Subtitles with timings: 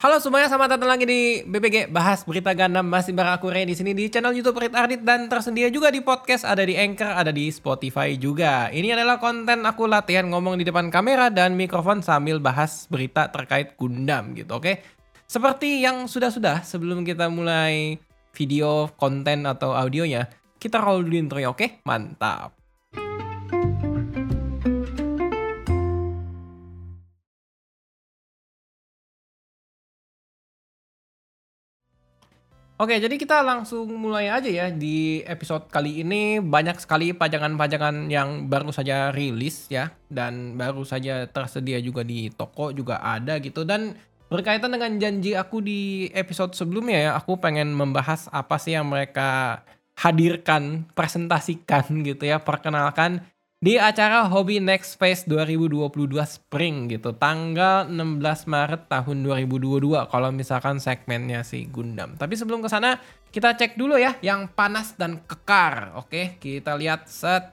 [0.00, 3.76] Halo semuanya, selamat datang lagi di BBG Bahas Berita Gundam masih bareng aku Ray di
[3.76, 7.28] sini di channel YouTube Rit Ardit dan tersedia juga di podcast ada di Anchor, ada
[7.28, 8.72] di Spotify juga.
[8.72, 13.76] Ini adalah konten aku latihan ngomong di depan kamera dan mikrofon sambil bahas berita terkait
[13.76, 14.80] Gundam gitu, oke?
[15.28, 18.00] Seperti yang sudah-sudah sebelum kita mulai
[18.32, 21.84] video, konten atau audionya, kita roll dulu intro oke?
[21.84, 22.59] Mantap.
[32.80, 36.40] Oke, jadi kita langsung mulai aja ya di episode kali ini.
[36.40, 42.72] Banyak sekali pajangan-pajangan yang baru saja rilis ya dan baru saja tersedia juga di toko
[42.72, 43.68] juga ada gitu.
[43.68, 43.92] Dan
[44.32, 49.60] berkaitan dengan janji aku di episode sebelumnya ya, aku pengen membahas apa sih yang mereka
[50.00, 53.20] hadirkan, presentasikan gitu ya, perkenalkan
[53.60, 55.92] di acara Hobby Next Phase 2022
[56.24, 62.16] Spring gitu tanggal 16 Maret tahun 2022 kalau misalkan segmennya si Gundam.
[62.16, 62.96] Tapi sebelum ke sana
[63.28, 65.92] kita cek dulu ya yang panas dan kekar.
[66.00, 67.52] Oke, kita lihat set.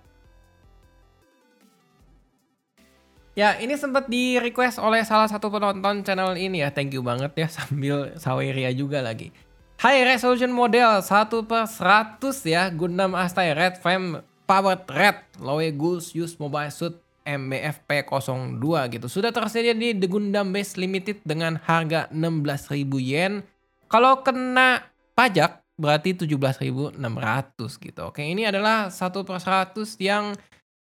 [3.35, 6.71] Ya, ini sempat di request oleh salah satu penonton channel ini ya.
[6.71, 9.35] Thank you banget ya sambil Saweria juga lagi.
[9.83, 16.15] High resolution model 1 per 100 ya Gundam Astai Red Frame Powered Red Lowe Goose
[16.15, 16.95] Use Mobile Suit
[17.27, 18.57] MBFP 02
[18.95, 19.07] gitu.
[19.11, 23.43] Sudah tersedia di The Gundam Base Limited dengan harga 16.000 yen.
[23.91, 26.95] Kalau kena pajak berarti 17.600
[27.83, 28.01] gitu.
[28.07, 30.31] Oke, ini adalah satu per 100 yang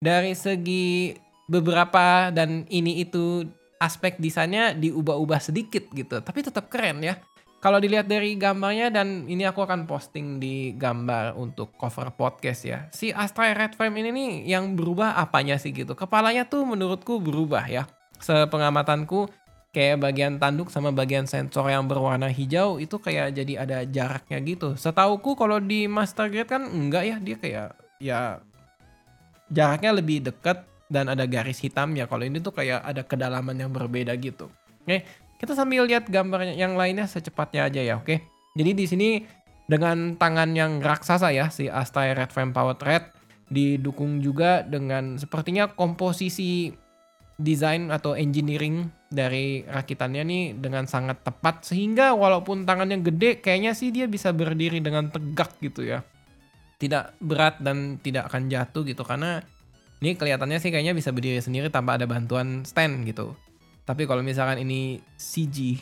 [0.02, 1.14] dari segi
[1.46, 3.46] beberapa dan ini itu
[3.78, 6.18] aspek desainnya diubah-ubah sedikit gitu.
[6.18, 7.18] Tapi tetap keren ya.
[7.62, 12.90] Kalau dilihat dari gambarnya dan ini aku akan posting di gambar untuk cover podcast ya.
[12.90, 15.94] Si Astra Red Frame ini nih yang berubah apanya sih gitu.
[15.94, 17.86] Kepalanya tuh menurutku berubah ya.
[18.18, 19.30] Sepengamatanku
[19.70, 24.74] kayak bagian tanduk sama bagian sensor yang berwarna hijau itu kayak jadi ada jaraknya gitu.
[24.74, 27.68] Setauku kalau di Master Grade kan enggak ya, dia kayak
[28.02, 28.20] ya
[29.54, 32.10] jaraknya lebih dekat dan ada garis hitamnya.
[32.10, 34.50] Kalau ini tuh kayak ada kedalaman yang berbeda gitu.
[34.82, 35.06] Oke,
[35.42, 38.22] kita sambil lihat gambarnya yang lainnya secepatnya aja ya, oke?
[38.54, 39.08] Jadi di sini
[39.66, 43.10] dengan tangan yang raksasa ya, si Astai Red Powered Red
[43.50, 46.70] didukung juga dengan sepertinya komposisi
[47.42, 53.90] desain atau engineering dari rakitannya nih dengan sangat tepat sehingga walaupun tangannya gede kayaknya sih
[53.90, 56.06] dia bisa berdiri dengan tegak gitu ya.
[56.78, 59.42] Tidak berat dan tidak akan jatuh gitu karena
[59.98, 63.34] ini kelihatannya sih kayaknya bisa berdiri sendiri tanpa ada bantuan stand gitu.
[63.82, 65.78] Tapi kalau misalkan ini CG,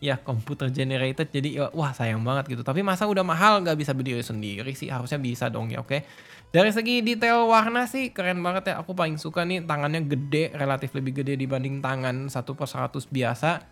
[0.00, 2.62] ya computer generated, jadi ya, wah sayang banget gitu.
[2.64, 6.04] Tapi masa udah mahal nggak bisa berdiri sendiri sih, harusnya bisa dong ya, oke.
[6.50, 8.82] Dari segi detail warna sih keren banget ya.
[8.82, 13.62] Aku paling suka nih tangannya gede, relatif lebih gede dibanding tangan satu per 100 biasa.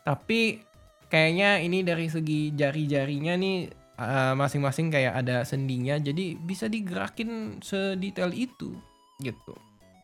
[0.00, 0.64] Tapi
[1.12, 3.68] kayaknya ini dari segi jari-jarinya nih
[4.00, 6.00] uh, masing-masing uh, kayak ada sendinya.
[6.00, 8.72] Jadi bisa digerakin sedetail itu
[9.20, 9.52] gitu.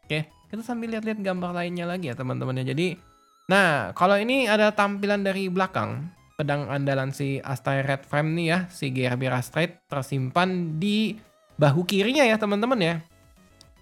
[0.05, 2.69] Oke, kita sambil lihat-lihat gambar lainnya lagi ya teman-temannya.
[2.69, 3.08] Jadi
[3.49, 6.13] Nah, kalau ini ada tampilan dari belakang.
[6.37, 11.19] Pedang andalan si Astai Red Frame nih ya, si GRB Straight tersimpan di
[11.59, 12.95] bahu kirinya ya teman-teman ya.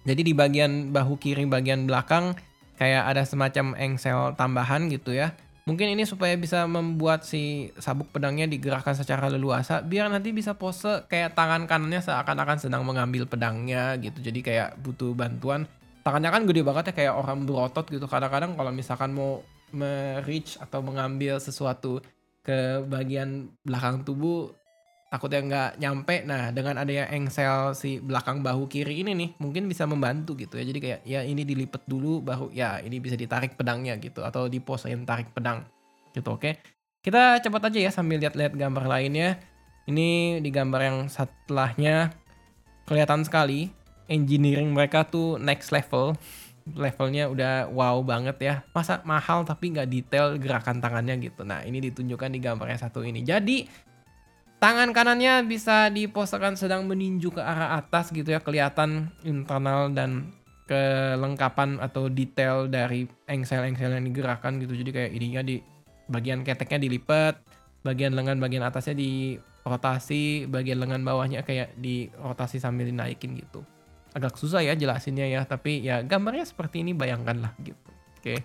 [0.07, 2.33] Jadi di bagian bahu kiri bagian belakang
[2.79, 5.35] kayak ada semacam engsel tambahan gitu ya.
[5.67, 11.03] Mungkin ini supaya bisa membuat si sabuk pedangnya digerakkan secara leluasa biar nanti bisa pose
[11.11, 14.23] kayak tangan kanannya seakan-akan sedang mengambil pedangnya gitu.
[14.23, 15.67] Jadi kayak butuh bantuan.
[16.07, 18.07] Tangannya kan gede banget ya kayak orang berotot gitu.
[18.07, 19.43] Kadang-kadang kalau misalkan mau
[19.75, 22.03] me-reach atau mengambil sesuatu
[22.47, 24.55] ke bagian belakang tubuh
[25.11, 26.15] takutnya nggak nyampe.
[26.27, 30.65] Nah, dengan adanya engsel si belakang bahu kiri ini nih, mungkin bisa membantu gitu ya.
[30.67, 35.07] Jadi kayak ya ini dilipet dulu baru ya ini bisa ditarik pedangnya gitu atau diposein
[35.07, 35.67] tarik pedang
[36.15, 36.37] gitu.
[36.37, 36.59] Oke.
[37.07, 39.39] Kita cepat aja ya sambil lihat-lihat gambar lainnya.
[39.87, 42.11] Ini di gambar yang setelahnya
[42.83, 43.71] kelihatan sekali
[44.11, 46.19] engineering mereka tuh next level
[46.75, 48.55] levelnya udah wow banget ya.
[48.75, 51.47] Masa mahal tapi nggak detail gerakan tangannya gitu.
[51.47, 53.23] Nah ini ditunjukkan di gambarnya satu ini.
[53.23, 53.63] Jadi
[54.59, 58.43] tangan kanannya bisa diposekan sedang meninju ke arah atas gitu ya.
[58.43, 60.35] Kelihatan internal dan
[60.67, 64.75] kelengkapan atau detail dari engsel-engsel yang digerakkan gitu.
[64.75, 65.63] Jadi kayak ininya di
[66.11, 67.39] bagian keteknya dilipat,
[67.87, 73.63] bagian lengan bagian atasnya di rotasi, bagian lengan bawahnya kayak di rotasi sambil dinaikin gitu
[74.17, 77.91] agak susah ya jelasinnya ya tapi ya gambarnya seperti ini bayangkanlah gitu.
[78.17, 78.41] Oke.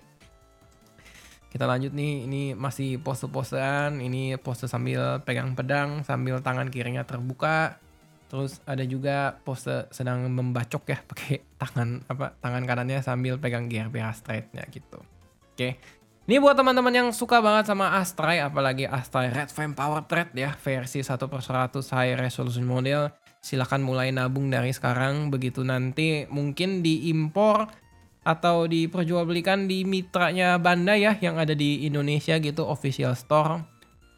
[1.47, 7.79] Kita lanjut nih ini masih pose-posean ini pose sambil pegang pedang sambil tangan kirinya terbuka.
[8.27, 13.87] Terus ada juga pose sedang membacok ya pakai tangan apa tangan kanannya sambil pegang gear
[13.87, 14.99] BH straightnya gitu.
[15.55, 15.79] Oke.
[16.31, 20.53] Ini buat teman-teman yang suka banget sama Astray, apalagi Astray Red Flame Power Thread ya,
[20.53, 23.09] versi 1 per 100 high resolution model.
[23.41, 27.67] Silahkan mulai nabung dari sekarang, begitu nanti mungkin diimpor
[28.21, 33.65] atau diperjualbelikan di mitranya Bandai ya, yang ada di Indonesia gitu, official store.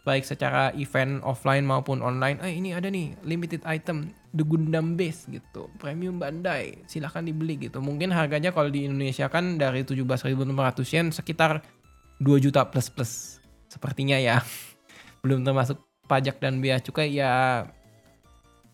[0.04, 2.36] Baik secara event offline maupun online.
[2.44, 7.80] Eh ini ada nih, limited item, The Gundam Base gitu, premium Bandai, silahkan dibeli gitu.
[7.80, 10.44] Mungkin harganya kalau di Indonesia kan dari 17.600
[10.92, 11.64] yen sekitar
[12.20, 13.44] 2 juta plus plus
[13.74, 14.40] sepertinya ya
[15.25, 17.66] belum termasuk pajak dan biaya cukai ya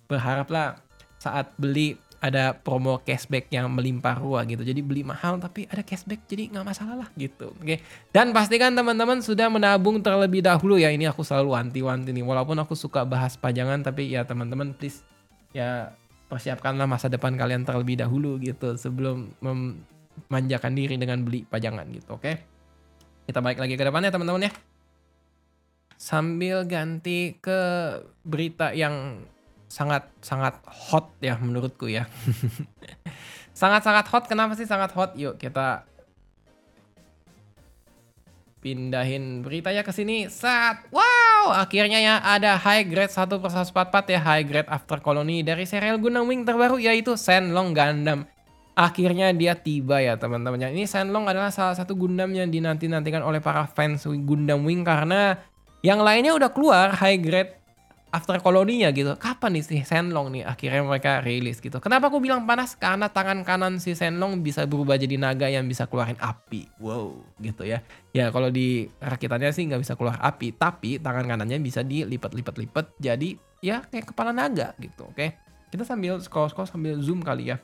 [0.10, 0.82] berharaplah
[1.22, 6.28] saat beli ada promo cashback yang melimpah ruah gitu jadi beli mahal tapi ada cashback
[6.28, 7.80] jadi nggak masalah lah gitu oke
[8.12, 12.76] dan pastikan teman-teman sudah menabung terlebih dahulu ya ini aku selalu wanti-wanti nih walaupun aku
[12.76, 15.00] suka bahas pajangan tapi ya teman-teman please
[15.56, 15.96] ya
[16.30, 22.32] persiapkanlah masa depan kalian terlebih dahulu gitu sebelum memanjakan diri dengan beli pajangan gitu oke?
[23.26, 24.54] Kita balik lagi ke depan ya teman-teman ya.
[26.00, 27.60] Sambil ganti ke
[28.22, 29.26] berita yang
[29.70, 32.10] sangat-sangat hot ya menurutku ya.
[33.60, 34.26] Sangat-sangat hot.
[34.26, 35.14] Kenapa sih sangat hot?
[35.20, 35.86] Yuk kita
[38.60, 40.28] pindahin beritanya ke sini.
[40.28, 45.46] Saat wow, akhirnya ya ada high grade 1 per 144 ya high grade after colony
[45.46, 48.28] dari serial Gundam Wing terbaru yaitu Senlong Gundam
[48.80, 50.72] akhirnya dia tiba ya teman-teman.
[50.72, 55.36] Ini Shenlong adalah salah satu Gundam yang dinanti-nantikan oleh para fans Gundam Wing karena
[55.84, 57.59] yang lainnya udah keluar high grade
[58.10, 59.14] after koloninya gitu.
[59.18, 61.78] Kapan nih si Shenlong nih akhirnya mereka rilis gitu.
[61.78, 62.74] Kenapa aku bilang panas?
[62.78, 66.68] Karena tangan kanan si Shenlong bisa berubah jadi naga yang bisa keluarin api.
[66.82, 67.86] Wow, gitu ya.
[68.12, 73.38] Ya kalau di rakitannya sih nggak bisa keluar api, tapi tangan kanannya bisa dilipat-lipat-lipat jadi
[73.62, 75.10] ya kayak kepala naga gitu.
[75.10, 75.38] Oke.
[75.70, 77.62] Kita sambil scroll-scroll sambil zoom kali ya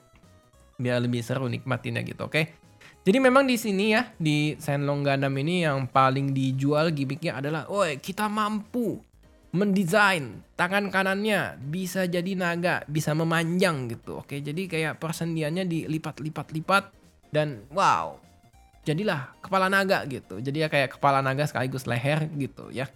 [0.77, 2.35] biar lebih seru nikmatinnya gitu, oke?
[2.35, 2.45] Okay?
[3.05, 8.01] Jadi memang di sini ya di Senlong Gundam ini yang paling dijual gimmicknya adalah, woi
[8.01, 8.97] kita mampu
[9.55, 14.19] mendesain tangan kanannya bisa jadi naga, bisa memanjang gitu.
[14.19, 16.91] Oke, jadi kayak persendiannya dilipat-lipat-lipat
[17.31, 18.19] dan wow,
[18.83, 20.43] jadilah kepala naga gitu.
[20.43, 22.91] Jadi ya kayak kepala naga sekaligus leher gitu ya.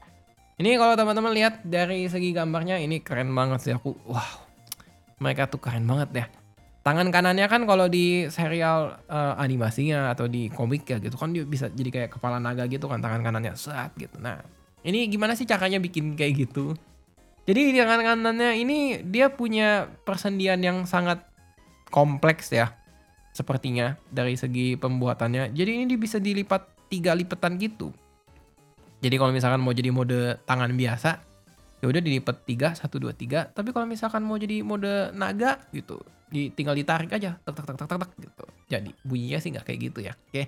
[0.59, 3.95] Ini kalau teman-teman lihat dari segi gambarnya ini keren banget sih aku.
[4.03, 4.43] Wow,
[5.23, 6.27] mereka tuh keren banget ya
[6.79, 11.43] tangan kanannya kan kalau di serial uh, animasinya atau di komik ya gitu kan dia
[11.43, 14.15] bisa jadi kayak kepala naga gitu kan tangan kanannya saat gitu.
[14.17, 14.39] Nah,
[14.85, 16.75] ini gimana sih caranya bikin kayak gitu?
[17.49, 21.25] Jadi di tangan kanannya ini dia punya persendian yang sangat
[21.89, 22.77] kompleks ya.
[23.33, 25.55] Sepertinya dari segi pembuatannya.
[25.55, 27.89] Jadi ini bisa dilipat tiga lipatan gitu.
[28.99, 31.29] Jadi kalau misalkan mau jadi mode tangan biasa,
[31.79, 35.99] ya udah dilipat tiga satu dua tiga tapi kalau misalkan mau jadi mode naga gitu
[36.27, 39.79] di, tinggal ditarik aja tek tek tek tek tek gitu jadi bunyinya sih nggak kayak
[39.91, 40.43] gitu ya oke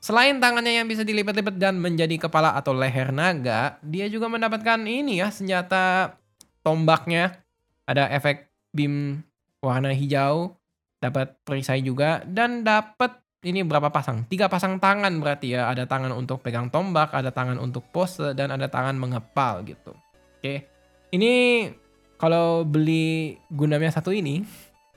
[0.00, 5.20] selain tangannya yang bisa dilipat-lipat dan menjadi kepala atau leher naga dia juga mendapatkan ini
[5.20, 6.16] ya senjata
[6.64, 7.38] tombaknya
[7.84, 9.20] ada efek beam
[9.60, 10.56] warna hijau
[11.00, 14.28] dapat perisai juga dan dapat ini berapa pasang?
[14.28, 15.72] Tiga pasang tangan berarti ya.
[15.72, 19.96] Ada tangan untuk pegang tombak, ada tangan untuk pose, dan ada tangan mengepal gitu.
[20.36, 20.68] Oke.
[21.10, 21.32] Ini
[22.20, 24.44] kalau beli Gundamnya satu ini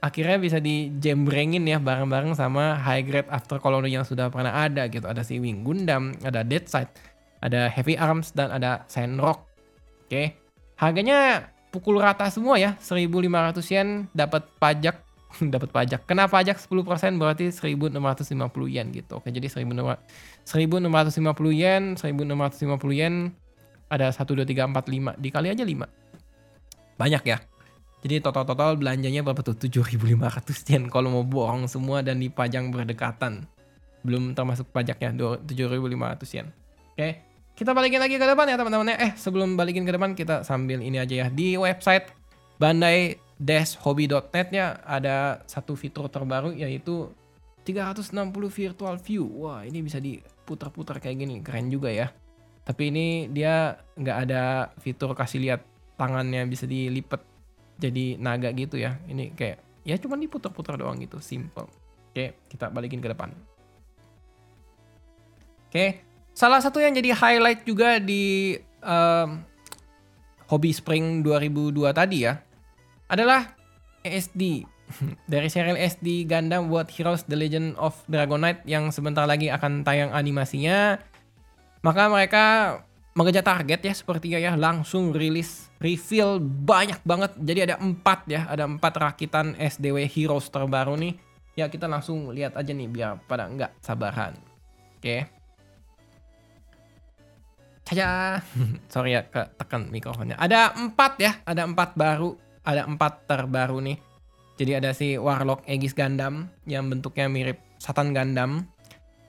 [0.04, 5.08] akhirnya bisa dijembrengin ya bareng-bareng sama high grade after colony yang sudah pernah ada gitu.
[5.08, 6.92] Ada si Wing Gundam, ada Dead Side,
[7.40, 9.48] ada Heavy Arms dan ada Sandrock.
[10.04, 10.36] Oke.
[10.76, 15.00] Harganya pukul rata semua ya, 1500 yen dapat pajak
[15.56, 16.04] dapat pajak.
[16.04, 18.28] Kena pajak 10% berarti 1650
[18.68, 19.24] yen gitu.
[19.24, 20.04] Oke, jadi 1650
[21.56, 23.32] yen, 1650 yen
[23.88, 25.24] ada 1, 2, 3, 4, 5.
[25.24, 25.88] Dikali aja 5.
[27.00, 27.38] Banyak ya.
[28.04, 29.56] Jadi total-total belanjanya berapa tuh?
[29.56, 33.48] 7.500 yen kalau mau bohong semua dan dipajang berdekatan.
[34.04, 36.52] Belum termasuk pajaknya, 7.500 yen.
[36.94, 37.24] Oke,
[37.56, 38.98] kita balikin lagi ke depan ya teman-teman ya.
[39.08, 41.28] Eh, sebelum balikin ke depan kita sambil ini aja ya.
[41.32, 42.12] Di website
[42.60, 47.08] bandai-hobby.net ya ada satu fitur terbaru yaitu
[47.64, 48.20] 360
[48.52, 49.48] virtual view.
[49.48, 51.40] Wah, ini bisa diputar-putar kayak gini.
[51.40, 52.12] Keren juga ya.
[52.68, 55.64] Tapi ini dia nggak ada fitur kasih lihat
[55.96, 57.33] tangannya bisa dilipat
[57.78, 59.00] jadi naga gitu ya.
[59.10, 61.68] Ini kayak ya cuma diputar-putar doang gitu, simple.
[62.14, 63.34] Oke, kita balikin ke depan.
[65.70, 66.06] Oke,
[66.38, 68.54] salah satu yang jadi highlight juga di
[68.86, 69.42] um,
[70.54, 72.38] Hobby Spring 2002 tadi ya
[73.10, 73.58] adalah
[74.06, 74.62] SD
[75.32, 80.14] dari serial SD Gundam buat Heroes The Legend of Dragonite yang sebentar lagi akan tayang
[80.14, 81.02] animasinya
[81.82, 82.46] maka mereka
[83.14, 87.32] mengejar target ya sepertinya ya langsung rilis reveal banyak banget.
[87.38, 91.14] Jadi ada empat ya, ada empat rakitan SDW Heroes terbaru nih.
[91.54, 94.34] Ya kita langsung lihat aja nih biar pada nggak sabaran.
[94.98, 95.30] Oke.
[97.94, 98.42] Ya,
[98.94, 100.34] sorry ya ke tekan mikrofonnya.
[100.42, 102.34] Ada empat ya, ada empat baru,
[102.66, 103.98] ada empat terbaru nih.
[104.58, 108.66] Jadi ada si Warlock Aegis Gundam yang bentuknya mirip Satan Gundam.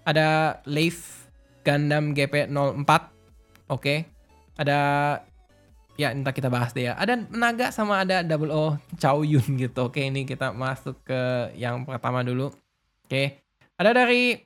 [0.08, 1.28] Ada Leif
[1.64, 3.13] Gundam GP04.
[3.68, 4.08] Oke.
[4.54, 4.78] Ada
[5.94, 6.98] ya entah kita bahas deh ya.
[6.98, 9.90] Ada Naga sama ada Double O Chow Yun gitu.
[9.90, 12.50] Oke, ini kita masuk ke yang pertama dulu.
[13.06, 13.42] Oke.
[13.74, 14.38] Ada dari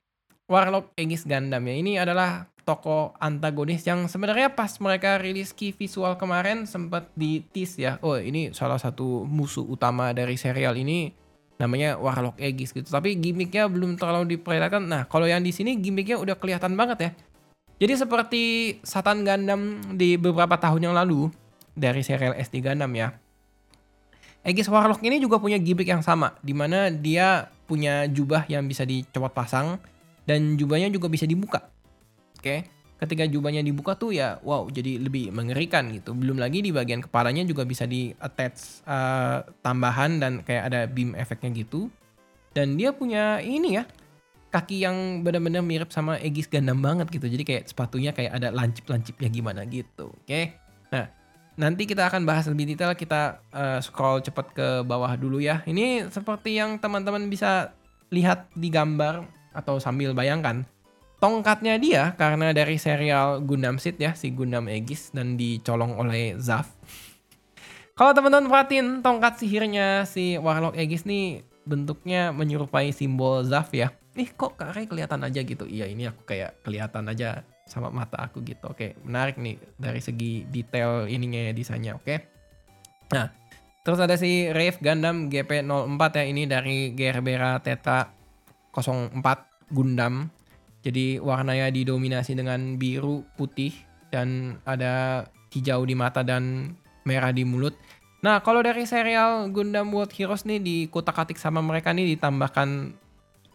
[0.49, 1.75] Warlock Aegis Gundam ya.
[1.77, 7.81] Ini adalah toko antagonis yang sebenarnya pas mereka rilis key visual kemarin sempat di tease
[7.81, 7.97] ya.
[8.05, 11.13] Oh, ini salah satu musuh utama dari serial ini
[11.57, 12.89] namanya Warlock Aegis gitu.
[12.89, 14.85] Tapi gimmicknya belum terlalu diperlihatkan.
[14.85, 17.11] Nah, kalau yang di sini gimmicknya udah kelihatan banget ya.
[17.79, 18.43] Jadi seperti
[18.83, 21.31] Satan Gundam di beberapa tahun yang lalu
[21.79, 23.15] dari serial SD Gundam ya.
[24.43, 28.83] Aegis Warlock ini juga punya gimmick yang sama, di mana dia punya jubah yang bisa
[28.83, 29.79] dicopot pasang
[30.27, 31.71] dan jubahnya juga bisa dibuka.
[32.39, 32.67] Oke,
[32.99, 36.15] ketika jubahnya dibuka tuh ya wow jadi lebih mengerikan gitu.
[36.15, 41.15] Belum lagi di bagian kepalanya juga bisa di attach uh, tambahan dan kayak ada beam
[41.15, 41.91] efeknya gitu.
[42.55, 43.85] Dan dia punya ini ya
[44.49, 47.29] kaki yang benar-benar mirip sama Aegis Gundam banget gitu.
[47.29, 50.13] Jadi kayak sepatunya kayak ada lancip-lancipnya gimana gitu.
[50.25, 50.57] Oke.
[50.89, 51.07] Nah,
[51.61, 52.97] nanti kita akan bahas lebih detail.
[52.97, 55.61] Kita uh, scroll cepat ke bawah dulu ya.
[55.69, 57.77] Ini seperti yang teman-teman bisa
[58.09, 60.65] lihat di gambar atau sambil bayangkan
[61.19, 66.71] tongkatnya dia karena dari serial Gundam Seed ya si Gundam Aegis dan dicolong oleh Zaf.
[67.99, 73.91] Kalau teman-teman perhatiin tongkat sihirnya si Warlock Aegis nih bentuknya menyerupai simbol Zaf ya.
[74.19, 75.65] Ih kok kayak kelihatan aja gitu.
[75.65, 78.67] Iya ini aku kayak kelihatan aja sama mata aku gitu.
[78.67, 81.95] Oke menarik nih dari segi detail ininya ya desainnya.
[81.95, 82.27] Oke.
[83.15, 83.31] Nah
[83.87, 88.11] terus ada si Rave Gundam GP04 ya ini dari Gerbera Tetra
[88.75, 89.23] 04
[89.71, 90.35] Gundam
[90.83, 93.75] jadi warnanya didominasi dengan biru, putih,
[94.15, 97.75] dan ada hijau di mata dan merah di mulut.
[98.23, 102.95] Nah, kalau dari serial Gundam World Heroes nih di kotak-katik sama mereka nih ditambahkan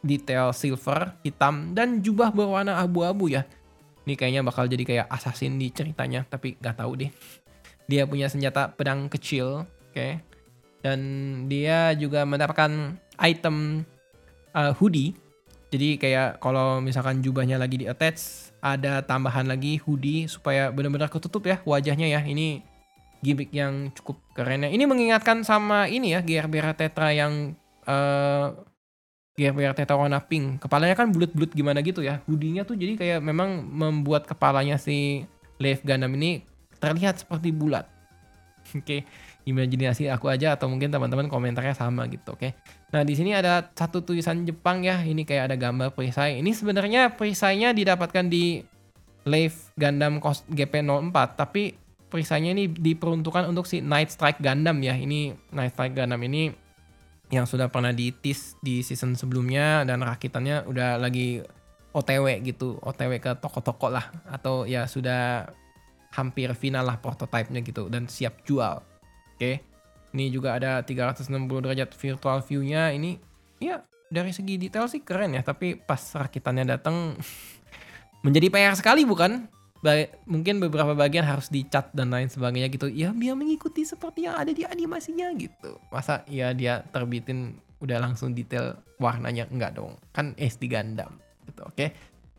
[0.03, 3.48] detail silver, hitam, dan jubah berwarna abu-abu ya.
[4.03, 7.12] Ini kayaknya bakal jadi kayak assassin di ceritanya, tapi nggak tahu deh.
[7.88, 9.95] Dia punya senjata pedang kecil, oke.
[9.95, 10.19] Okay.
[10.83, 11.00] Dan
[11.48, 13.88] dia juga mendapatkan item
[14.51, 15.15] uh, hoodie
[15.74, 21.50] jadi kayak kalau misalkan jubahnya lagi di attach, ada tambahan lagi hoodie supaya benar-benar ketutup
[21.50, 22.22] ya wajahnya ya.
[22.22, 22.62] Ini
[23.25, 24.69] gimmick yang cukup keren ya.
[24.69, 27.57] Ini mengingatkan sama ini ya Gerbera Tetra yang
[27.89, 28.53] uh,
[29.34, 30.62] Gerbera Tetra warna pink.
[30.62, 32.22] Kepalanya kan bulat-bulat gimana gitu ya.
[32.30, 35.25] Hoodie-nya tuh jadi kayak memang membuat kepalanya si
[35.58, 36.46] Leif Gundam ini
[36.78, 37.90] terlihat seperti bulat.
[38.78, 38.82] Oke.
[38.82, 39.02] okay
[39.44, 42.40] imajinasi aku aja atau mungkin teman-teman komentarnya sama gitu, oke.
[42.40, 42.52] Okay?
[42.96, 45.04] Nah, di sini ada satu tulisan Jepang ya.
[45.04, 46.40] Ini kayak ada gambar perisai.
[46.40, 48.63] Ini sebenarnya perisainya didapatkan di
[49.28, 51.75] Leif Gundam GP04, tapi
[52.08, 54.96] perisainya ini diperuntukkan untuk si Night Strike Gundam ya.
[54.96, 56.54] Ini Night Strike Gundam ini
[57.32, 61.42] yang sudah pernah ditis di season sebelumnya dan rakitannya udah lagi
[61.94, 65.48] OTW gitu, OTW ke toko-toko lah atau ya sudah
[66.13, 68.82] hampir final lah prototipenya gitu dan siap jual.
[69.38, 69.62] Oke.
[70.13, 72.94] Ini juga ada 360 derajat virtual view-nya.
[72.94, 73.18] Ini
[73.58, 73.82] ya
[74.13, 77.18] dari segi detail sih keren ya, tapi pas rakitannya datang
[78.25, 79.50] menjadi PR sekali bukan?
[80.24, 82.88] Mungkin beberapa bagian harus dicat dan lain sebagainya gitu.
[82.88, 85.75] Ya biar mengikuti seperti yang ada di animasinya gitu.
[85.92, 90.00] Masa ya dia terbitin udah langsung detail warnanya enggak dong.
[90.16, 91.92] Kan SD Gundam gitu, oke.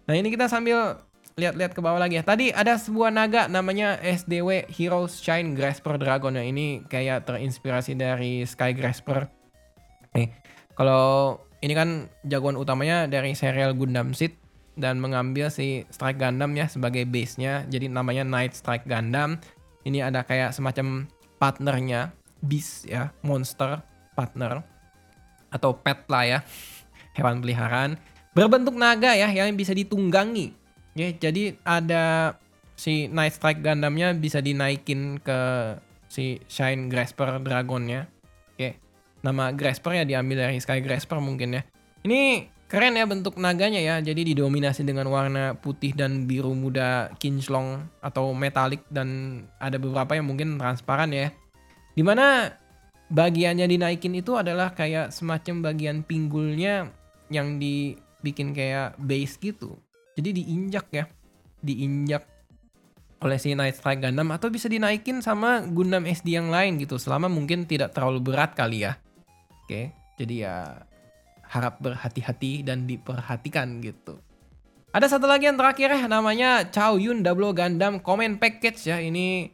[0.09, 1.05] Nah, ini kita sambil
[1.37, 2.25] lihat-lihat ke bawah lagi ya.
[2.25, 6.33] Tadi ada sebuah naga namanya SDW Heroes Shine Grasper Dragon.
[6.33, 9.29] Nah, ini kayak terinspirasi dari Sky Grasper.
[10.17, 10.33] Eh,
[10.79, 14.37] kalau ini kan jagoan utamanya dari serial Gundam Seed
[14.75, 17.67] dan mengambil si Strike Gundam ya sebagai base-nya.
[17.67, 19.39] Jadi namanya Night Strike Gundam.
[19.85, 21.07] Ini ada kayak semacam
[21.39, 24.65] partnernya, beast ya, monster partner
[25.53, 26.39] atau pet lah ya,
[27.19, 27.95] hewan peliharaan
[28.35, 30.65] berbentuk naga ya yang bisa ditunggangi
[30.95, 32.39] Ya, jadi ada
[32.79, 35.39] si Night Strike Gundamnya bisa dinaikin ke
[36.07, 38.07] si Shine Grasper Dragonnya.
[38.55, 38.79] Oke.
[39.27, 41.63] Nama Grasper ya diambil dari Sky Grasper mungkin ya.
[42.07, 44.01] Ini keren ya bentuk naganya ya.
[44.01, 50.27] Jadi didominasi dengan warna putih dan biru muda kinclong atau metalik dan ada beberapa yang
[50.29, 51.31] mungkin transparan ya.
[51.95, 52.51] Di mana
[53.13, 56.91] bagiannya dinaikin itu adalah kayak semacam bagian pinggulnya
[57.31, 59.79] yang dibikin kayak base gitu.
[60.15, 61.05] Jadi diinjak ya,
[61.63, 62.27] diinjak
[63.25, 67.33] oleh si Night Strike Gundam atau bisa dinaikin sama Gundam SD yang lain gitu selama
[67.33, 69.01] mungkin tidak terlalu berat kali ya.
[69.65, 70.57] Oke, jadi ya
[71.55, 74.19] harap berhati-hati dan diperhatikan gitu.
[74.91, 78.99] Ada satu lagi yang terakhir ya, namanya Chow Yun Double Gundam Comment Package ya.
[78.99, 79.51] Ini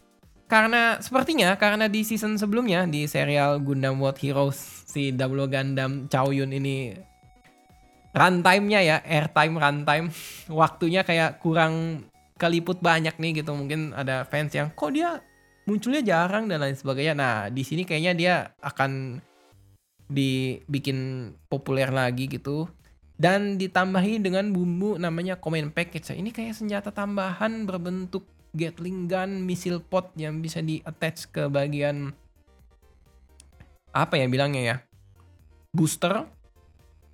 [0.49, 6.33] karena sepertinya karena di season sebelumnya di serial Gundam World Heroes si Double Gundam Chow
[6.33, 6.97] Yun ini
[8.11, 10.09] runtime-nya ya, airtime runtime,
[10.61, 12.04] waktunya kayak kurang
[12.40, 13.52] keliput banyak nih gitu.
[13.52, 15.21] Mungkin ada fans yang kok dia
[15.69, 17.14] munculnya jarang dan lain sebagainya.
[17.14, 19.23] Nah, di sini kayaknya dia akan
[20.11, 22.67] dibikin populer lagi gitu
[23.21, 26.17] dan ditambahi dengan bumbu namanya comment package.
[26.17, 32.11] Ini kayak senjata tambahan berbentuk Gatling gun, missile pod yang bisa di attach ke bagian
[33.95, 34.76] apa ya bilangnya ya?
[35.71, 36.26] Booster,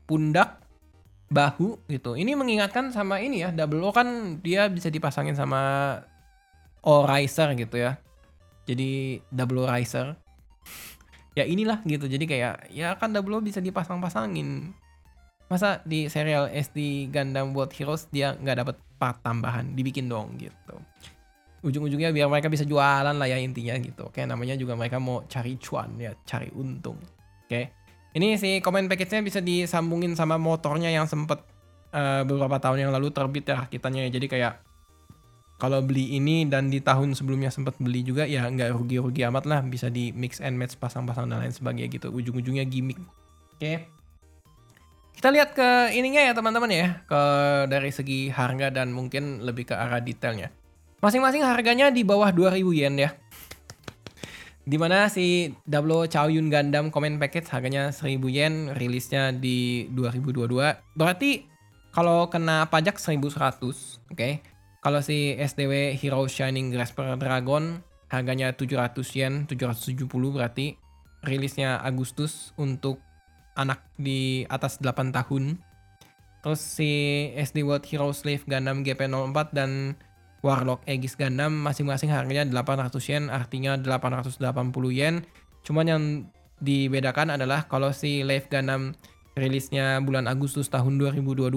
[0.09, 0.65] pundak,
[1.29, 2.17] bahu gitu.
[2.17, 6.01] Ini mengingatkan sama ini ya, Double O kan dia bisa dipasangin sama
[6.81, 8.01] O Riser gitu ya.
[8.65, 10.17] Jadi Double O Riser.
[11.37, 12.09] Ya inilah gitu.
[12.09, 14.73] Jadi kayak ya kan O bisa dipasang-pasangin.
[15.47, 20.75] Masa di serial SD Gundam World Heroes dia nggak dapat part tambahan dibikin dong gitu.
[21.63, 24.11] Ujung-ujungnya biar mereka bisa jualan lah ya intinya gitu.
[24.11, 26.99] Oke namanya juga mereka mau cari cuan ya cari untung.
[27.47, 27.71] Oke
[28.17, 31.45] ini si komen package-nya bisa disambungin sama motornya yang sempet
[31.93, 34.11] uh, beberapa tahun yang lalu terbit ya kitanya ya.
[34.17, 34.66] Jadi kayak
[35.57, 39.61] kalau beli ini dan di tahun sebelumnya sempat beli juga ya nggak rugi-rugi amat lah
[39.65, 43.01] bisa di mix and match pasang-pasang dan lain sebagainya gitu ujung-ujungnya gimmick
[43.57, 43.97] oke
[45.17, 47.21] kita lihat ke ininya ya teman-teman ya, ke
[47.73, 50.53] dari segi harga dan mungkin lebih ke arah detailnya.
[51.01, 53.17] Masing-masing harganya di bawah 2000 yen ya.
[54.69, 60.53] Di mana si Double Chow Yun Gundam Comment Package harganya 1000 yen, rilisnya di 2022.
[60.93, 61.49] Berarti
[61.97, 63.73] kalau kena pajak 1100, oke.
[64.13, 64.45] Okay?
[64.87, 70.79] Kalau si SDW Hero Shining Grasper Dragon harganya 700 yen, 770 berarti
[71.27, 73.03] rilisnya Agustus untuk
[73.59, 75.59] anak di atas 8 tahun.
[76.39, 76.91] Terus si
[77.35, 79.99] SD World Hero Slave Gundam GP04 dan
[80.47, 84.39] Warlock Aegis Gundam masing-masing harganya 800 yen, artinya 880
[84.95, 85.27] yen.
[85.67, 86.03] Cuman yang
[86.63, 88.95] dibedakan adalah kalau si Slave Gundam
[89.35, 91.51] rilisnya bulan Agustus tahun 2022,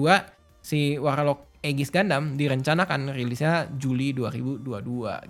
[0.66, 4.64] si Warlock Aegis Gundam direncanakan rilisnya Juli 2022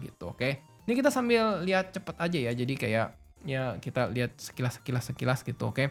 [0.06, 0.38] gitu, oke.
[0.38, 0.52] Okay?
[0.86, 3.08] Ini kita sambil lihat cepet aja ya, jadi kayak
[3.46, 5.74] ya kita lihat sekilas-sekilas sekilas gitu, oke.
[5.74, 5.86] Okay?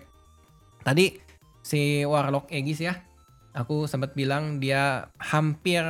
[0.84, 1.20] Tadi
[1.60, 2.96] si Warlock Aegis ya,
[3.52, 5.84] aku sempat bilang dia hampir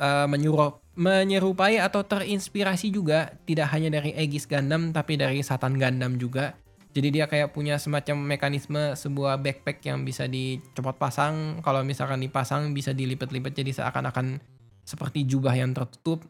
[0.00, 6.16] uh, menyuruh menyerupai atau terinspirasi juga tidak hanya dari Aegis Gundam tapi dari Satan Gundam
[6.16, 6.54] juga.
[6.94, 11.58] Jadi dia kayak punya semacam mekanisme sebuah backpack yang bisa dicopot pasang.
[11.60, 14.38] Kalau misalkan dipasang bisa dilipat-lipat jadi seakan-akan
[14.86, 16.22] seperti jubah yang tertutup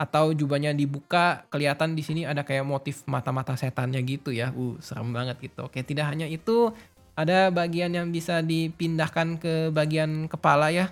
[0.00, 4.50] atau jubahnya dibuka kelihatan di sini ada kayak motif mata-mata setannya gitu ya.
[4.50, 5.70] Uh, serem banget gitu.
[5.70, 6.74] Oke, tidak hanya itu,
[7.20, 10.88] ada bagian yang bisa dipindahkan ke bagian kepala ya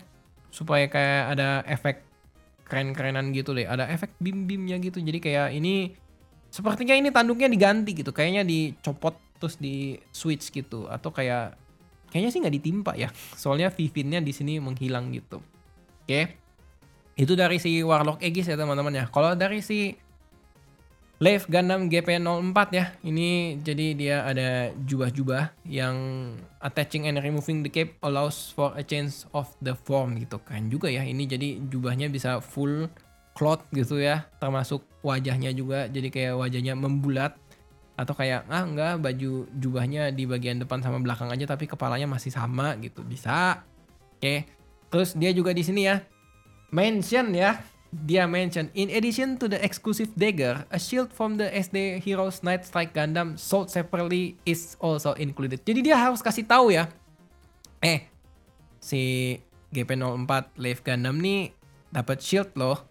[0.53, 2.05] supaya kayak ada efek
[2.69, 5.97] keren-kerenan gitu deh ada efek bim-bimnya gitu jadi kayak ini
[6.49, 8.11] sepertinya ini tanduknya diganti gitu.
[8.11, 10.89] Kayaknya dicopot terus di switch gitu.
[10.89, 11.55] Atau kayak
[12.11, 13.09] kayaknya sih nggak ditimpa ya.
[13.43, 15.41] Soalnya vivinnya di sini menghilang gitu.
[16.05, 16.37] Oke.
[17.19, 19.05] Itu dari si Warlock Aegis ya teman-teman ya.
[19.11, 19.91] Kalau dari si
[21.19, 22.95] Leif Gundam GP04 ya.
[23.03, 25.97] Ini jadi dia ada jubah-jubah yang
[26.63, 30.39] attaching and removing the cape allows for a change of the form gitu.
[30.47, 31.03] Kan juga ya.
[31.03, 32.87] Ini jadi jubahnya bisa full
[33.39, 37.39] cloth gitu ya, termasuk wajahnya juga jadi kayak wajahnya membulat
[37.95, 42.35] atau kayak ah enggak baju jubahnya di bagian depan sama belakang aja tapi kepalanya masih
[42.35, 43.07] sama gitu.
[43.07, 43.63] Bisa.
[44.19, 44.47] Oke.
[44.91, 46.03] Terus dia juga di sini ya
[46.75, 52.05] mention ya dia mention, in addition to the exclusive dagger, a shield from the SD
[52.05, 55.65] Heroes Night Strike Gundam sold separately is also included.
[55.65, 56.93] Jadi dia harus kasih tahu ya,
[57.81, 58.05] eh
[58.77, 59.35] si
[59.73, 61.49] GP04 Live Gundam nih
[61.89, 62.85] dapat shield loh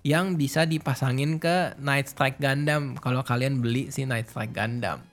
[0.00, 5.04] yang bisa dipasangin ke Night Strike Gundam kalau kalian beli si Night Strike Gundam.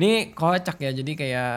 [0.00, 1.52] Ini kocak ya, jadi kayak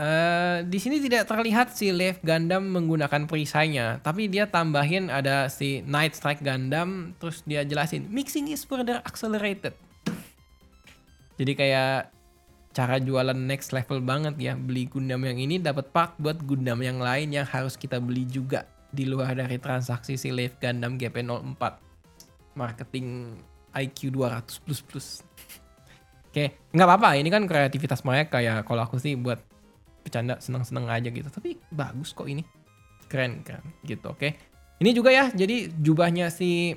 [0.00, 5.84] Uh, di sini tidak terlihat si Lev Gundam menggunakan perisainya, tapi dia tambahin ada si
[5.84, 9.76] Night Strike Gundam, terus dia jelasin mixing is further accelerated.
[11.36, 12.08] Jadi kayak
[12.72, 16.96] cara jualan next level banget ya, beli Gundam yang ini dapat part buat Gundam yang
[16.96, 21.62] lain yang harus kita beli juga di luar dari transaksi si Lev Gundam GP04.
[22.58, 23.38] Marketing
[23.70, 25.08] IQ 200 plus plus.
[26.30, 27.18] Oke, nggak apa-apa.
[27.18, 28.62] Ini kan kreativitas mereka ya.
[28.66, 29.50] Kalau aku sih buat
[30.02, 32.42] bercanda seneng-seneng aja gitu tapi bagus kok ini
[33.06, 34.32] keren kan gitu oke okay?
[34.80, 36.74] ini juga ya jadi jubahnya si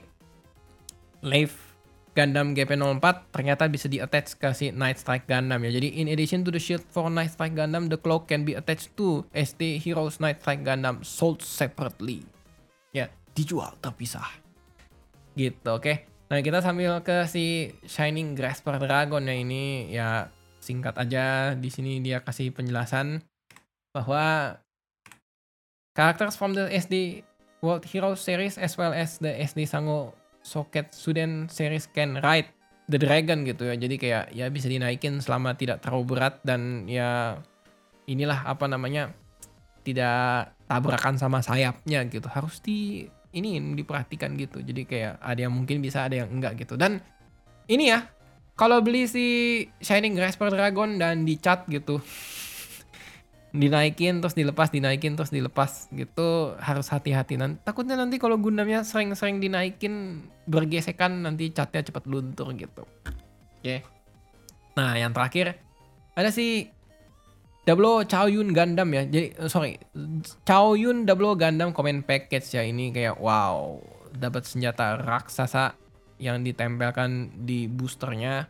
[1.24, 1.73] Leif
[2.14, 5.74] Gundam GP04 ternyata bisa di attach ke si Night Strike Gundam ya.
[5.74, 8.94] Jadi in addition to the shield for Night Strike Gundam, the cloak can be attached
[8.94, 12.22] to SD Heroes Night Strike Gundam sold separately.
[12.94, 14.30] Ya, dijual terpisah.
[15.34, 15.82] Gitu, oke.
[15.82, 16.06] Okay?
[16.30, 20.30] Nah, kita sambil ke si Shining Grasper Dragon ya ini ya
[20.64, 23.20] singkat aja di sini dia kasih penjelasan
[23.92, 24.58] bahwa
[25.94, 27.22] characters from the SD
[27.62, 32.52] World Heroes series as well as the SD Sango soket Suden series can ride
[32.92, 33.76] the dragon gitu ya.
[33.80, 37.40] Jadi kayak ya bisa dinaikin selama tidak terlalu berat dan ya
[38.06, 39.16] inilah apa namanya
[39.88, 42.28] tidak tabrakan sama sayapnya gitu.
[42.28, 44.62] Harus di ini diperhatikan gitu.
[44.62, 46.76] Jadi kayak ada yang mungkin bisa ada yang enggak gitu.
[46.78, 47.00] Dan
[47.72, 48.06] ini ya
[48.54, 49.26] kalau beli si
[49.82, 52.04] Shining Grasper Dragon dan dicat gitu
[53.54, 56.58] dinaikin terus dilepas dinaikin terus dilepas gitu.
[56.58, 57.62] Harus hati-hati nanti.
[57.62, 62.84] Takutnya nanti kalau Gundamnya sering-sering dinaikin bergesekan nanti catnya cepat luntur gitu.
[62.84, 63.64] Oke.
[63.64, 63.80] Okay.
[64.74, 65.62] nah yang terakhir
[66.18, 66.66] ada si
[67.64, 69.06] Double Chaoyun Gundam ya.
[69.08, 69.80] Jadi uh, sorry
[70.44, 72.64] Chaoyun Double Gundam Comment Package ya.
[72.66, 73.80] Ini kayak wow
[74.12, 75.78] dapat senjata raksasa
[76.20, 78.50] yang ditempelkan di boosternya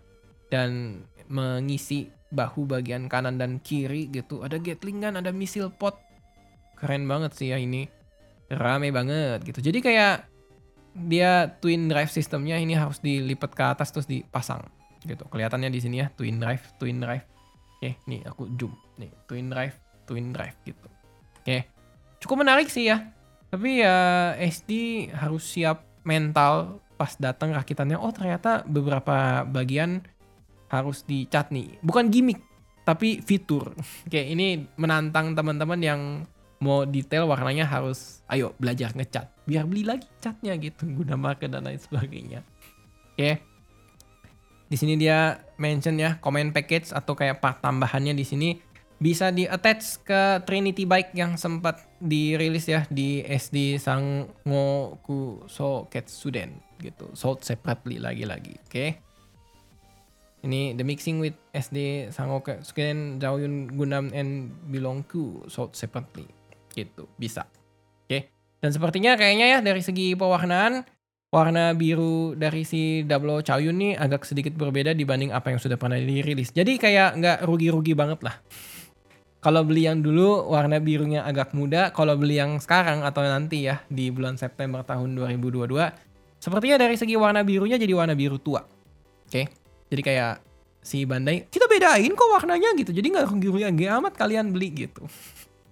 [0.50, 4.42] dan mengisi bahu bagian kanan dan kiri gitu.
[4.42, 6.02] Ada gatling gun, ada misil pot.
[6.76, 7.86] Keren banget sih ya ini.
[8.50, 9.62] Rame banget gitu.
[9.62, 10.28] Jadi kayak
[10.94, 14.62] dia twin drive sistemnya ini harus dilipat ke atas terus dipasang
[15.06, 15.26] gitu.
[15.30, 17.26] Kelihatannya di sini ya twin drive, twin drive.
[17.80, 18.74] Oke, nih aku zoom.
[18.96, 19.76] Nih, twin drive,
[20.08, 20.88] twin drive gitu.
[21.44, 21.68] Oke.
[22.24, 23.12] Cukup menarik sih ya.
[23.52, 24.72] Tapi ya SD
[25.12, 28.00] harus siap mental pas datang rakitannya.
[28.00, 30.06] Oh, ternyata beberapa bagian
[30.74, 31.78] harus dicat nih.
[31.86, 32.42] Bukan gimmick,
[32.82, 33.78] tapi fitur.
[34.10, 36.02] Oke, ini menantang teman-teman yang
[36.64, 41.68] mau detail warnanya harus ayo belajar ngecat biar beli lagi catnya gitu guna market dan
[41.68, 42.40] lain sebagainya
[43.20, 43.32] oke
[44.72, 48.50] di sini dia mention ya comment package atau kayak part tambahannya di sini
[48.96, 56.64] bisa di attach ke Trinity Bike yang sempat dirilis ya di SD Sangoku So Ketsuden
[56.80, 58.90] gitu sold separately lagi-lagi oke okay?
[60.44, 66.28] Ini the mixing with SD Sangoku Suken Jaoyun Gundam and Bilongku sold separately.
[66.76, 67.48] Gitu, bisa.
[68.04, 68.12] Oke.
[68.12, 68.22] Okay.
[68.60, 70.84] Dan sepertinya kayaknya ya dari segi pewarnaan
[71.34, 75.98] warna biru dari si Double Chaoyun nih agak sedikit berbeda dibanding apa yang sudah pernah
[75.98, 76.52] dirilis.
[76.52, 78.36] Jadi kayak nggak rugi-rugi banget lah.
[79.44, 83.84] Kalau beli yang dulu warna birunya agak muda, kalau beli yang sekarang atau nanti ya
[83.92, 85.68] di bulan September tahun 2022,
[86.40, 88.64] sepertinya dari segi warna birunya jadi warna biru tua.
[88.64, 89.28] Oke.
[89.28, 89.63] Okay?
[89.90, 90.34] Jadi kayak
[90.84, 92.92] si Bandai kita bedain kok warnanya gitu.
[92.92, 95.08] Jadi nggak rugi-rugi amat kalian beli gitu.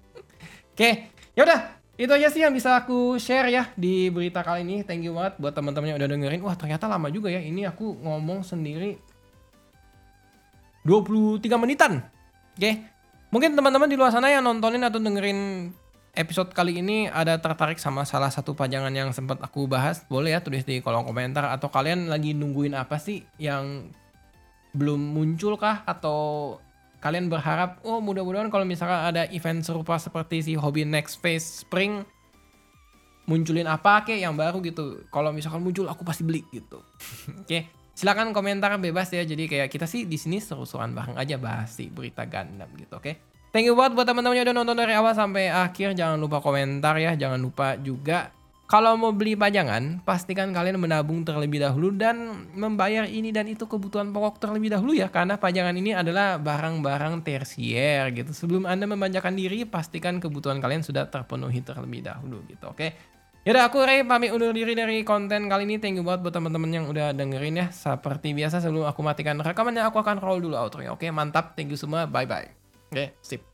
[0.73, 4.81] Oke, ya udah itu aja sih yang bisa aku share ya di berita kali ini.
[4.81, 6.41] Thank you banget buat teman-teman yang udah dengerin.
[6.41, 7.43] Wah, ternyata lama juga ya.
[7.43, 8.97] Ini aku ngomong sendiri
[10.87, 12.01] 23 menitan.
[12.57, 12.89] Oke.
[13.31, 15.71] Mungkin teman-teman di luar sana yang nontonin atau dengerin
[16.11, 20.43] episode kali ini ada tertarik sama salah satu pajangan yang sempat aku bahas, boleh ya
[20.43, 23.87] tulis di kolom komentar atau kalian lagi nungguin apa sih yang
[24.71, 26.57] belum muncul kah atau
[27.01, 32.05] kalian berharap oh mudah-mudahan kalau misalkan ada event serupa seperti si Hobby Next Phase Spring
[33.25, 35.05] munculin apa kek yang baru gitu?
[35.13, 36.81] Kalau misalkan muncul aku pasti beli gitu.
[37.41, 37.61] Oke okay.
[37.97, 39.25] silakan komentar bebas ya.
[39.25, 43.03] Jadi kayak kita sih di sini seru-seruan bareng aja bahas si berita Gundam gitu oke?
[43.03, 43.15] Okay?
[43.51, 45.93] thank you buat buat teman-teman yang udah nonton dari awal sampai akhir.
[45.93, 47.13] Jangan lupa komentar ya.
[47.13, 48.31] Jangan lupa juga
[48.71, 54.15] kalau mau beli pajangan, pastikan kalian menabung terlebih dahulu dan membayar ini dan itu kebutuhan
[54.15, 55.11] pokok terlebih dahulu ya.
[55.11, 58.31] Karena pajangan ini adalah barang-barang tersier gitu.
[58.31, 62.71] Sebelum Anda memanjakan diri, pastikan kebutuhan kalian sudah terpenuhi terlebih dahulu gitu.
[62.71, 62.95] Oke.
[63.43, 65.75] Yaudah aku Ray pamit undur diri dari konten kali ini.
[65.75, 67.67] Thank you banget buat teman-teman yang udah dengerin ya.
[67.75, 70.79] Seperti biasa sebelum aku matikan rekamannya aku akan roll dulu outro.
[70.95, 71.59] Oke, mantap.
[71.59, 72.07] Thank you semua.
[72.07, 72.47] Bye bye.
[72.87, 73.50] Oke, sip.